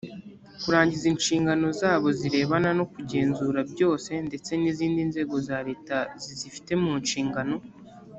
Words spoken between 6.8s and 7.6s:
mu nshingano